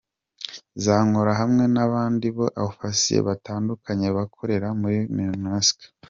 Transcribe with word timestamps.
Zankaro 0.83 1.31
hamwe 1.41 1.63
n’abandi 1.75 2.27
ba 2.37 2.47
Ofisiye 2.69 3.19
batandukanye 3.27 4.07
bakorera 4.17 4.67
muri 4.81 4.99
Minusca. 5.17 5.85